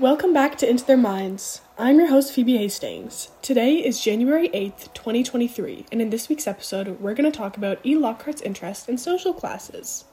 Welcome 0.00 0.32
back 0.32 0.56
to 0.58 0.70
Into 0.70 0.84
Their 0.84 0.96
Minds. 0.96 1.60
I'm 1.76 1.98
your 1.98 2.06
host, 2.06 2.32
Phoebe 2.32 2.56
Hastings. 2.56 3.30
Today 3.42 3.84
is 3.84 4.00
January 4.00 4.48
8th, 4.50 4.94
2023, 4.94 5.86
and 5.90 6.00
in 6.00 6.10
this 6.10 6.28
week's 6.28 6.46
episode, 6.46 7.00
we're 7.00 7.14
going 7.14 7.28
to 7.28 7.36
talk 7.36 7.56
about 7.56 7.84
E. 7.84 7.96
Lockhart's 7.96 8.40
interest 8.42 8.88
in 8.88 8.96
social 8.96 9.32
classes. 9.34 10.04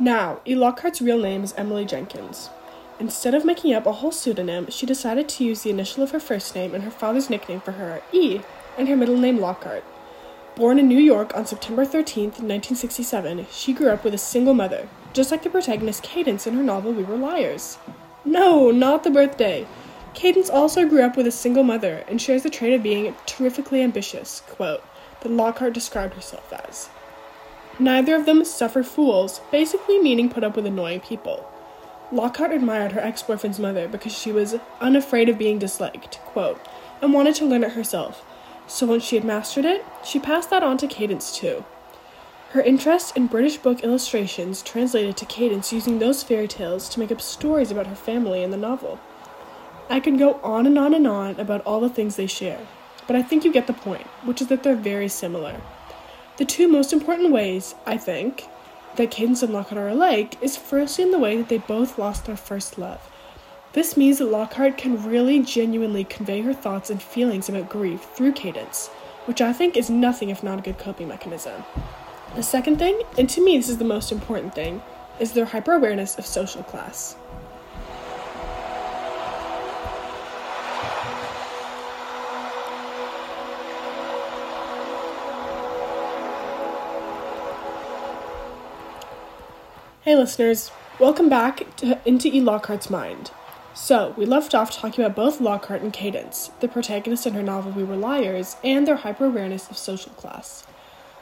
Now, 0.00 0.40
E. 0.44 0.56
Lockhart's 0.56 1.00
real 1.00 1.20
name 1.20 1.44
is 1.44 1.54
Emily 1.56 1.84
Jenkins. 1.84 2.50
Instead 3.00 3.32
of 3.32 3.44
making 3.44 3.72
up 3.72 3.86
a 3.86 3.92
whole 3.92 4.10
pseudonym, 4.10 4.68
she 4.70 4.84
decided 4.84 5.28
to 5.28 5.44
use 5.44 5.62
the 5.62 5.70
initial 5.70 6.02
of 6.02 6.10
her 6.10 6.18
first 6.18 6.54
name 6.56 6.74
and 6.74 6.82
her 6.82 6.90
father's 6.90 7.30
nickname 7.30 7.60
for 7.60 7.72
her, 7.72 8.02
E, 8.12 8.40
and 8.76 8.88
her 8.88 8.96
middle 8.96 9.16
name 9.16 9.38
Lockhart. 9.38 9.84
Born 10.56 10.80
in 10.80 10.88
New 10.88 10.98
York 10.98 11.36
on 11.36 11.46
September 11.46 11.84
13, 11.84 12.24
1967, 12.24 13.46
she 13.52 13.72
grew 13.72 13.90
up 13.90 14.02
with 14.02 14.14
a 14.14 14.18
single 14.18 14.54
mother, 14.54 14.88
just 15.12 15.30
like 15.30 15.44
the 15.44 15.50
protagonist 15.50 16.02
Cadence 16.02 16.48
in 16.48 16.54
her 16.54 16.62
novel 16.62 16.92
We 16.92 17.04
Were 17.04 17.16
Liars. 17.16 17.78
No, 18.24 18.72
not 18.72 19.04
the 19.04 19.10
birthday. 19.10 19.68
Cadence 20.14 20.50
also 20.50 20.88
grew 20.88 21.02
up 21.02 21.16
with 21.16 21.28
a 21.28 21.30
single 21.30 21.62
mother 21.62 22.02
and 22.08 22.20
shares 22.20 22.42
the 22.42 22.50
trait 22.50 22.74
of 22.74 22.82
being 22.82 23.14
terrifically 23.26 23.80
ambitious, 23.80 24.42
quote, 24.48 24.82
that 25.20 25.30
Lockhart 25.30 25.72
described 25.72 26.14
herself 26.14 26.52
as. 26.52 26.88
Neither 27.78 28.16
of 28.16 28.26
them 28.26 28.44
suffer 28.44 28.82
fools, 28.82 29.40
basically 29.52 30.00
meaning 30.00 30.28
put 30.28 30.42
up 30.42 30.56
with 30.56 30.66
annoying 30.66 30.98
people. 30.98 31.48
Lockhart 32.10 32.52
admired 32.52 32.92
her 32.92 33.00
ex 33.00 33.22
boyfriend's 33.22 33.58
mother 33.58 33.86
because 33.86 34.16
she 34.16 34.32
was 34.32 34.56
unafraid 34.80 35.28
of 35.28 35.36
being 35.36 35.58
disliked, 35.58 36.18
quote, 36.20 36.60
and 37.02 37.12
wanted 37.12 37.34
to 37.36 37.44
learn 37.44 37.64
it 37.64 37.72
herself. 37.72 38.24
So 38.66 38.86
once 38.86 39.04
she 39.04 39.16
had 39.16 39.24
mastered 39.24 39.64
it, 39.64 39.84
she 40.04 40.18
passed 40.18 40.50
that 40.50 40.62
on 40.62 40.78
to 40.78 40.86
Cadence 40.86 41.36
too. 41.36 41.64
Her 42.50 42.62
interest 42.62 43.14
in 43.14 43.26
British 43.26 43.58
book 43.58 43.80
illustrations 43.80 44.62
translated 44.62 45.18
to 45.18 45.26
Cadence 45.26 45.70
using 45.70 45.98
those 45.98 46.22
fairy 46.22 46.48
tales 46.48 46.88
to 46.88 46.98
make 46.98 47.12
up 47.12 47.20
stories 47.20 47.70
about 47.70 47.86
her 47.86 47.94
family 47.94 48.42
in 48.42 48.50
the 48.50 48.56
novel. 48.56 48.98
I 49.90 50.00
could 50.00 50.18
go 50.18 50.40
on 50.42 50.66
and 50.66 50.78
on 50.78 50.94
and 50.94 51.06
on 51.06 51.38
about 51.38 51.60
all 51.66 51.80
the 51.80 51.90
things 51.90 52.16
they 52.16 52.26
share, 52.26 52.66
but 53.06 53.16
I 53.16 53.22
think 53.22 53.44
you 53.44 53.52
get 53.52 53.66
the 53.66 53.74
point, 53.74 54.06
which 54.24 54.40
is 54.40 54.48
that 54.48 54.62
they're 54.62 54.76
very 54.76 55.08
similar. 55.08 55.60
The 56.38 56.46
two 56.46 56.68
most 56.68 56.92
important 56.92 57.32
ways, 57.32 57.74
I 57.84 57.98
think, 57.98 58.46
that 58.98 59.12
Cadence 59.12 59.42
and 59.44 59.52
Lockhart 59.52 59.78
are 59.78 59.88
alike 59.88 60.40
is 60.42 60.56
firstly 60.56 61.04
in 61.04 61.12
the 61.12 61.18
way 61.18 61.36
that 61.36 61.48
they 61.48 61.58
both 61.58 61.98
lost 61.98 62.26
their 62.26 62.36
first 62.36 62.78
love. 62.78 63.00
This 63.72 63.96
means 63.96 64.18
that 64.18 64.26
Lockhart 64.26 64.76
can 64.76 65.08
really 65.08 65.40
genuinely 65.40 66.02
convey 66.02 66.42
her 66.42 66.52
thoughts 66.52 66.90
and 66.90 67.00
feelings 67.00 67.48
about 67.48 67.68
grief 67.68 68.02
through 68.02 68.32
Cadence, 68.32 68.88
which 69.26 69.40
I 69.40 69.52
think 69.52 69.76
is 69.76 69.88
nothing 69.88 70.30
if 70.30 70.42
not 70.42 70.58
a 70.58 70.62
good 70.62 70.78
coping 70.78 71.06
mechanism. 71.06 71.64
The 72.34 72.42
second 72.42 72.78
thing, 72.78 73.00
and 73.16 73.30
to 73.30 73.44
me 73.44 73.56
this 73.56 73.68
is 73.68 73.78
the 73.78 73.84
most 73.84 74.10
important 74.10 74.54
thing, 74.54 74.82
is 75.20 75.32
their 75.32 75.44
hyper 75.44 75.74
awareness 75.74 76.18
of 76.18 76.26
social 76.26 76.64
class. 76.64 77.14
Hey 90.08 90.16
listeners, 90.16 90.70
welcome 90.98 91.28
back 91.28 91.76
to 91.76 92.00
Into 92.06 92.28
E. 92.28 92.40
Lockhart's 92.40 92.88
Mind. 92.88 93.30
So, 93.74 94.14
we 94.16 94.24
left 94.24 94.54
off 94.54 94.70
talking 94.70 95.04
about 95.04 95.14
both 95.14 95.38
Lockhart 95.38 95.82
and 95.82 95.92
Cadence, 95.92 96.50
the 96.60 96.66
protagonist 96.66 97.26
in 97.26 97.34
her 97.34 97.42
novel 97.42 97.72
We 97.72 97.84
Were 97.84 97.94
Liars, 97.94 98.56
and 98.64 98.88
their 98.88 98.96
hyper 98.96 99.26
awareness 99.26 99.68
of 99.68 99.76
social 99.76 100.12
class. 100.12 100.66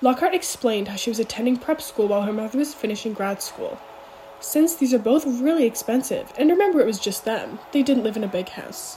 Lockhart 0.00 0.32
explained 0.32 0.86
how 0.86 0.94
she 0.94 1.10
was 1.10 1.18
attending 1.18 1.56
prep 1.56 1.82
school 1.82 2.06
while 2.06 2.22
her 2.22 2.32
mother 2.32 2.56
was 2.56 2.72
finishing 2.72 3.14
grad 3.14 3.42
school. 3.42 3.80
Since 4.38 4.76
these 4.76 4.94
are 4.94 5.00
both 5.00 5.26
really 5.26 5.64
expensive, 5.64 6.32
and 6.38 6.48
remember 6.48 6.78
it 6.80 6.86
was 6.86 7.00
just 7.00 7.24
them, 7.24 7.58
they 7.72 7.82
didn't 7.82 8.04
live 8.04 8.16
in 8.16 8.22
a 8.22 8.28
big 8.28 8.50
house. 8.50 8.96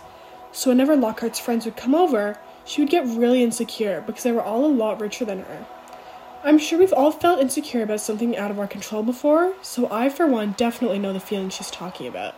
So, 0.52 0.70
whenever 0.70 0.96
Lockhart's 0.96 1.40
friends 1.40 1.66
would 1.66 1.76
come 1.76 1.96
over, 1.96 2.38
she 2.66 2.82
would 2.82 2.92
get 2.92 3.08
really 3.08 3.42
insecure 3.42 4.04
because 4.06 4.22
they 4.22 4.32
were 4.32 4.44
all 4.44 4.64
a 4.64 4.68
lot 4.68 5.02
richer 5.02 5.26
than 5.26 5.40
her. 5.40 5.66
I'm 6.44 6.58
sure 6.58 6.80
we've 6.80 6.92
all 6.92 7.12
felt 7.12 7.40
insecure 7.40 7.84
about 7.84 8.00
something 8.00 8.36
out 8.36 8.50
of 8.50 8.58
our 8.58 8.66
control 8.66 9.04
before, 9.04 9.54
so 9.62 9.88
I, 9.92 10.10
for 10.10 10.26
one, 10.26 10.54
definitely 10.54 10.98
know 10.98 11.14
the 11.14 11.20
feeling 11.20 11.50
she's 11.50 11.70
talking 11.70 12.08
about. 12.08 12.34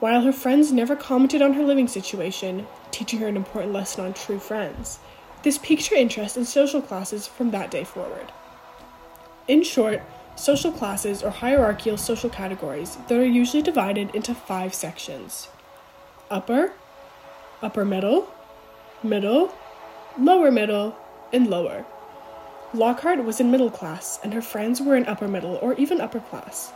While 0.00 0.22
her 0.22 0.32
friends 0.32 0.72
never 0.72 0.96
commented 0.96 1.42
on 1.42 1.52
her 1.52 1.62
living 1.62 1.88
situation, 1.88 2.66
teaching 2.90 3.18
her 3.18 3.26
an 3.26 3.36
important 3.36 3.74
lesson 3.74 4.06
on 4.06 4.14
true 4.14 4.38
friends, 4.38 4.98
this 5.42 5.58
piqued 5.58 5.88
her 5.88 5.96
interest 5.96 6.38
in 6.38 6.46
social 6.46 6.80
classes 6.80 7.26
from 7.26 7.50
that 7.50 7.70
day 7.70 7.84
forward. 7.84 8.32
In 9.46 9.62
short, 9.62 10.00
social 10.34 10.72
classes 10.72 11.22
are 11.22 11.30
hierarchical 11.30 11.98
social 11.98 12.30
categories 12.30 12.96
that 13.08 13.18
are 13.18 13.26
usually 13.26 13.62
divided 13.62 14.14
into 14.14 14.34
five 14.34 14.72
sections 14.72 15.48
upper, 16.30 16.72
upper 17.60 17.84
middle, 17.84 18.32
middle, 19.02 19.54
lower 20.18 20.50
middle, 20.50 20.96
and 21.30 21.48
lower. 21.48 21.84
Lockhart 22.74 23.24
was 23.24 23.40
in 23.40 23.50
middle 23.50 23.70
class, 23.70 24.20
and 24.22 24.34
her 24.34 24.42
friends 24.42 24.82
were 24.82 24.94
in 24.94 25.06
upper 25.06 25.26
middle 25.26 25.58
or 25.62 25.72
even 25.74 26.02
upper 26.02 26.20
class. 26.20 26.70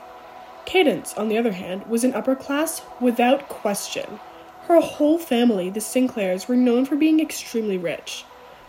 Cadence, 0.64 1.12
on 1.18 1.28
the 1.28 1.36
other 1.36 1.52
hand, 1.52 1.86
was 1.86 2.02
in 2.02 2.14
upper 2.14 2.34
class 2.34 2.80
without 2.98 3.50
question. 3.50 4.18
Her 4.68 4.80
whole 4.80 5.18
family, 5.18 5.68
the 5.68 5.80
Sinclairs, 5.80 6.48
were 6.48 6.56
known 6.56 6.86
for 6.86 6.96
being 6.96 7.20
extremely 7.20 7.76
rich. 7.76 8.24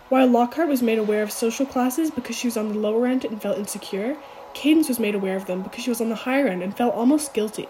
While 0.10 0.28
Lockhart 0.28 0.68
was 0.68 0.82
made 0.82 0.98
aware 0.98 1.24
of 1.24 1.32
social 1.32 1.66
classes 1.66 2.12
because 2.12 2.36
she 2.36 2.48
was 2.48 2.58
on 2.58 2.68
the 2.68 2.78
lower 2.78 3.08
end 3.08 3.24
and 3.24 3.42
felt 3.42 3.58
insecure, 3.58 4.18
Cadence 4.54 4.90
was 4.90 5.00
made 5.00 5.16
aware 5.16 5.38
of 5.38 5.46
them 5.46 5.62
because 5.62 5.82
she 5.82 5.90
was 5.90 6.02
on 6.02 6.10
the 6.10 6.16
higher 6.16 6.48
end 6.48 6.62
and 6.62 6.76
felt 6.76 6.94
almost 6.94 7.34
guilty. 7.34 7.70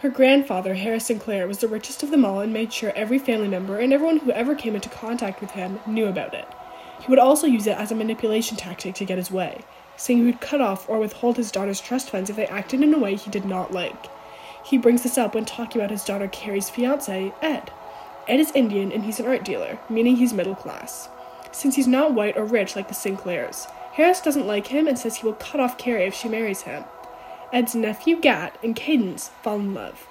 Her 0.00 0.10
grandfather, 0.10 0.74
Harris 0.74 1.06
Sinclair, 1.06 1.48
was 1.48 1.58
the 1.58 1.68
richest 1.68 2.02
of 2.02 2.10
them 2.10 2.26
all 2.26 2.40
and 2.40 2.52
made 2.52 2.74
sure 2.74 2.92
every 2.94 3.18
family 3.18 3.48
member 3.48 3.78
and 3.78 3.94
everyone 3.94 4.18
who 4.18 4.32
ever 4.32 4.54
came 4.54 4.74
into 4.74 4.90
contact 4.90 5.40
with 5.40 5.52
him 5.52 5.80
knew 5.86 6.06
about 6.06 6.34
it. 6.34 6.46
He 7.00 7.08
would 7.08 7.18
also 7.18 7.46
use 7.46 7.66
it 7.66 7.76
as 7.76 7.90
a 7.92 7.94
manipulation 7.94 8.56
tactic 8.56 8.94
to 8.96 9.04
get 9.04 9.18
his 9.18 9.30
way, 9.30 9.60
saying 9.96 10.18
he 10.20 10.24
would 10.26 10.40
cut 10.40 10.60
off 10.60 10.88
or 10.88 10.98
withhold 10.98 11.36
his 11.36 11.52
daughter's 11.52 11.80
trust 11.80 12.10
funds 12.10 12.30
if 12.30 12.36
they 12.36 12.46
acted 12.46 12.82
in 12.82 12.94
a 12.94 12.98
way 12.98 13.14
he 13.16 13.30
did 13.30 13.44
not 13.44 13.72
like. 13.72 14.06
He 14.64 14.78
brings 14.78 15.02
this 15.02 15.16
up 15.16 15.34
when 15.34 15.44
talking 15.44 15.80
about 15.80 15.90
his 15.90 16.04
daughter 16.04 16.26
Carrie's 16.26 16.70
fiance, 16.70 17.32
Ed. 17.40 17.70
Ed 18.26 18.40
is 18.40 18.50
Indian 18.52 18.90
and 18.90 19.04
he's 19.04 19.20
an 19.20 19.26
art 19.26 19.44
dealer, 19.44 19.78
meaning 19.88 20.16
he's 20.16 20.32
middle 20.32 20.56
class. 20.56 21.08
Since 21.52 21.76
he's 21.76 21.86
not 21.86 22.14
white 22.14 22.36
or 22.36 22.44
rich 22.44 22.74
like 22.74 22.88
the 22.88 22.94
Sinclairs, 22.94 23.66
Harris 23.92 24.20
doesn't 24.20 24.46
like 24.46 24.66
him 24.66 24.88
and 24.88 24.98
says 24.98 25.16
he 25.16 25.26
will 25.26 25.34
cut 25.34 25.60
off 25.60 25.78
Carrie 25.78 26.04
if 26.04 26.14
she 26.14 26.28
marries 26.28 26.62
him. 26.62 26.84
Ed's 27.52 27.74
nephew 27.74 28.20
Gat 28.20 28.58
and 28.62 28.74
Cadence 28.74 29.30
fall 29.42 29.60
in 29.60 29.72
love. 29.72 30.06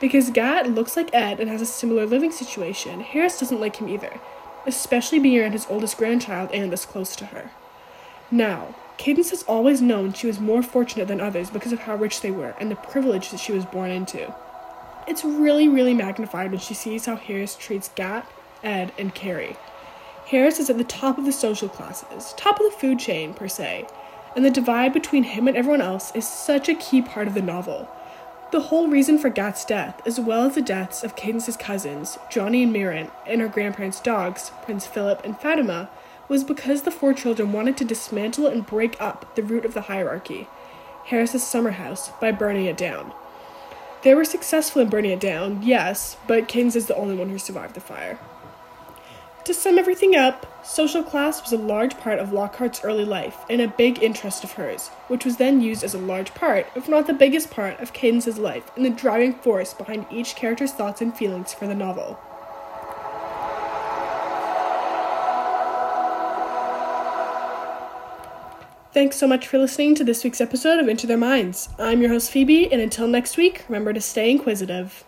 Because 0.00 0.30
Gat 0.30 0.70
looks 0.70 0.96
like 0.96 1.12
Ed 1.12 1.40
and 1.40 1.50
has 1.50 1.60
a 1.60 1.66
similar 1.66 2.06
living 2.06 2.30
situation, 2.30 3.00
Harris 3.00 3.38
doesn't 3.38 3.60
like 3.60 3.76
him 3.76 3.88
either, 3.88 4.20
especially 4.66 5.18
being 5.18 5.40
around 5.40 5.52
his 5.52 5.66
oldest 5.68 5.96
grandchild 5.96 6.50
and 6.52 6.72
this 6.72 6.86
close 6.86 7.16
to 7.16 7.26
her. 7.26 7.50
Now, 8.30 8.74
Cadence 8.98 9.30
has 9.30 9.44
always 9.44 9.80
known 9.80 10.12
she 10.12 10.26
was 10.26 10.40
more 10.40 10.62
fortunate 10.62 11.08
than 11.08 11.20
others 11.20 11.50
because 11.50 11.72
of 11.72 11.80
how 11.80 11.96
rich 11.96 12.20
they 12.20 12.30
were 12.30 12.54
and 12.58 12.70
the 12.70 12.76
privilege 12.76 13.30
that 13.30 13.40
she 13.40 13.52
was 13.52 13.64
born 13.64 13.90
into. 13.90 14.34
It's 15.06 15.24
really, 15.24 15.68
really 15.68 15.94
magnified 15.94 16.50
when 16.50 16.60
she 16.60 16.74
sees 16.74 17.06
how 17.06 17.16
Harris 17.16 17.56
treats 17.56 17.90
Gat, 17.94 18.28
Ed, 18.62 18.92
and 18.98 19.14
Carrie. 19.14 19.56
Harris 20.26 20.58
is 20.58 20.68
at 20.68 20.76
the 20.76 20.84
top 20.84 21.16
of 21.16 21.24
the 21.24 21.32
social 21.32 21.68
classes, 21.68 22.34
top 22.36 22.60
of 22.60 22.70
the 22.70 22.78
food 22.78 22.98
chain, 22.98 23.32
per 23.32 23.48
se, 23.48 23.86
and 24.36 24.44
the 24.44 24.50
divide 24.50 24.92
between 24.92 25.22
him 25.22 25.48
and 25.48 25.56
everyone 25.56 25.80
else 25.80 26.14
is 26.14 26.28
such 26.28 26.68
a 26.68 26.74
key 26.74 27.00
part 27.00 27.26
of 27.26 27.34
the 27.34 27.40
novel. 27.40 27.88
The 28.50 28.60
whole 28.60 28.88
reason 28.88 29.18
for 29.18 29.28
Gat's 29.28 29.62
death, 29.66 30.00
as 30.06 30.18
well 30.18 30.46
as 30.46 30.54
the 30.54 30.62
deaths 30.62 31.04
of 31.04 31.14
Cadence's 31.14 31.56
cousins, 31.56 32.16
Johnny 32.30 32.62
and 32.62 32.72
Mirren, 32.72 33.10
and 33.26 33.42
her 33.42 33.48
grandparents' 33.48 34.00
dogs, 34.00 34.52
Prince 34.62 34.86
Philip 34.86 35.20
and 35.22 35.38
Fatima, 35.38 35.90
was 36.28 36.44
because 36.44 36.82
the 36.82 36.90
four 36.90 37.12
children 37.12 37.52
wanted 37.52 37.76
to 37.76 37.84
dismantle 37.84 38.46
and 38.46 38.64
break 38.64 38.98
up 38.98 39.34
the 39.34 39.42
root 39.42 39.66
of 39.66 39.74
the 39.74 39.82
hierarchy, 39.82 40.48
Harris's 41.06 41.46
summer 41.46 41.72
house, 41.72 42.10
by 42.22 42.32
burning 42.32 42.64
it 42.64 42.78
down. 42.78 43.12
They 44.02 44.14
were 44.14 44.24
successful 44.24 44.80
in 44.80 44.88
burning 44.88 45.10
it 45.10 45.20
down, 45.20 45.62
yes, 45.62 46.16
but 46.26 46.48
Cadence 46.48 46.76
is 46.76 46.86
the 46.86 46.96
only 46.96 47.16
one 47.16 47.28
who 47.28 47.38
survived 47.38 47.74
the 47.74 47.80
fire. 47.80 48.18
To 49.48 49.54
sum 49.54 49.78
everything 49.78 50.14
up, 50.14 50.62
social 50.62 51.02
class 51.02 51.40
was 51.40 51.54
a 51.54 51.56
large 51.56 51.96
part 51.96 52.18
of 52.18 52.34
Lockhart's 52.34 52.84
early 52.84 53.06
life 53.06 53.46
and 53.48 53.62
a 53.62 53.68
big 53.68 54.02
interest 54.02 54.44
of 54.44 54.52
hers, 54.52 54.88
which 55.08 55.24
was 55.24 55.38
then 55.38 55.62
used 55.62 55.82
as 55.82 55.94
a 55.94 55.98
large 55.98 56.34
part, 56.34 56.66
if 56.74 56.86
not 56.86 57.06
the 57.06 57.14
biggest 57.14 57.50
part, 57.50 57.80
of 57.80 57.94
Cadence's 57.94 58.36
life 58.36 58.70
and 58.76 58.84
the 58.84 58.90
driving 58.90 59.32
force 59.32 59.72
behind 59.72 60.04
each 60.10 60.36
character's 60.36 60.72
thoughts 60.72 61.00
and 61.00 61.16
feelings 61.16 61.54
for 61.54 61.66
the 61.66 61.74
novel. 61.74 62.20
Thanks 68.92 69.16
so 69.16 69.26
much 69.26 69.48
for 69.48 69.56
listening 69.56 69.94
to 69.94 70.04
this 70.04 70.24
week's 70.24 70.42
episode 70.42 70.78
of 70.78 70.88
Into 70.88 71.06
Their 71.06 71.16
Minds. 71.16 71.70
I'm 71.78 72.02
your 72.02 72.10
host, 72.10 72.30
Phoebe, 72.30 72.70
and 72.70 72.82
until 72.82 73.08
next 73.08 73.38
week, 73.38 73.64
remember 73.66 73.94
to 73.94 74.00
stay 74.02 74.30
inquisitive. 74.30 75.04